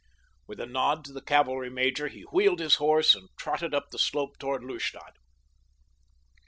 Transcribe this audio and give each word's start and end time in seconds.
With 0.47 0.59
a 0.59 0.65
nod 0.65 1.05
to 1.05 1.13
the 1.13 1.21
cavalry 1.21 1.69
major 1.69 2.07
he 2.07 2.21
wheeled 2.23 2.57
his 2.57 2.77
horse 2.77 3.13
and 3.13 3.29
trotted 3.37 3.75
up 3.75 3.91
the 3.91 3.99
slope 3.99 4.39
toward 4.39 4.63
Lustadt. 4.63 5.13